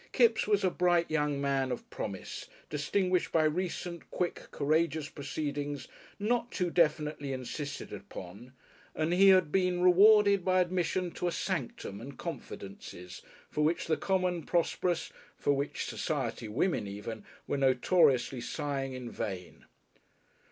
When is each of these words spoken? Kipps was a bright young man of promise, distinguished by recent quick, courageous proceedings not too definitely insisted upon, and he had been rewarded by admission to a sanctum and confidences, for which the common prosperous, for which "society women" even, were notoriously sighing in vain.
Kipps 0.13 0.47
was 0.47 0.63
a 0.63 0.71
bright 0.71 1.11
young 1.11 1.39
man 1.39 1.71
of 1.71 1.87
promise, 1.91 2.47
distinguished 2.71 3.31
by 3.31 3.43
recent 3.43 4.09
quick, 4.09 4.49
courageous 4.49 5.09
proceedings 5.09 5.87
not 6.17 6.51
too 6.51 6.71
definitely 6.71 7.31
insisted 7.33 7.93
upon, 7.93 8.51
and 8.95 9.13
he 9.13 9.27
had 9.29 9.51
been 9.51 9.79
rewarded 9.83 10.43
by 10.43 10.59
admission 10.59 11.11
to 11.11 11.27
a 11.27 11.31
sanctum 11.31 12.01
and 12.01 12.17
confidences, 12.17 13.21
for 13.51 13.61
which 13.63 13.85
the 13.85 13.95
common 13.95 14.41
prosperous, 14.41 15.11
for 15.37 15.53
which 15.53 15.85
"society 15.85 16.47
women" 16.47 16.87
even, 16.87 17.23
were 17.45 17.57
notoriously 17.57 18.41
sighing 18.41 18.93
in 18.93 19.11
vain. 19.11 19.65